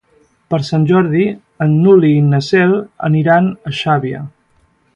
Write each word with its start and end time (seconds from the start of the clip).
Per 0.53 0.59
Sant 0.69 0.87
Jordi 0.91 1.25
en 1.65 1.75
Juli 1.83 2.11
i 2.21 2.25
na 2.31 2.39
Cel 2.47 2.73
aniran 3.11 3.51
a 3.73 3.75
Xàbia. 3.83 4.23